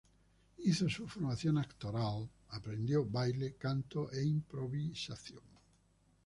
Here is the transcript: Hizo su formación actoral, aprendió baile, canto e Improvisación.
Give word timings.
Hizo 0.57 0.89
su 0.89 1.07
formación 1.07 1.59
actoral, 1.59 2.27
aprendió 2.49 3.05
baile, 3.05 3.53
canto 3.59 4.09
e 4.11 4.25
Improvisación. 4.25 5.43